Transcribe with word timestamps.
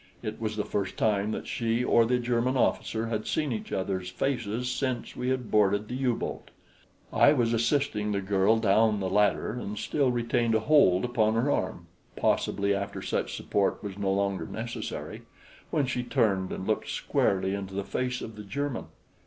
It 0.23 0.41
was 0.41 0.55
the 0.55 0.65
first 0.65 0.97
time 0.97 1.29
that 1.31 1.45
she 1.47 1.83
or 1.83 2.07
the 2.07 2.17
German 2.17 2.57
officer 2.57 3.05
had 3.05 3.27
seen 3.27 3.51
each 3.51 3.71
other's 3.71 4.09
faces 4.09 4.67
since 4.71 5.15
we 5.15 5.29
had 5.29 5.51
boarded 5.51 5.87
the 5.87 5.93
U 5.93 6.15
boat. 6.15 6.49
I 7.13 7.33
was 7.33 7.53
assisting 7.53 8.11
the 8.11 8.19
girl 8.19 8.57
down 8.57 8.99
the 8.99 9.11
ladder 9.11 9.53
and 9.53 9.77
still 9.77 10.09
retained 10.09 10.55
a 10.55 10.61
hold 10.61 11.05
upon 11.05 11.35
her 11.35 11.51
arm 11.51 11.85
possibly 12.15 12.73
after 12.73 13.03
such 13.03 13.35
support 13.37 13.83
was 13.83 13.95
no 13.95 14.11
longer 14.11 14.47
necessary 14.47 15.21
when 15.69 15.85
she 15.85 16.01
turned 16.01 16.51
and 16.51 16.65
looked 16.65 16.89
squarely 16.89 17.53
into 17.53 17.75
the 17.75 17.83
face 17.83 18.21
of 18.21 18.35
the 18.37 18.43
German. 18.43 18.85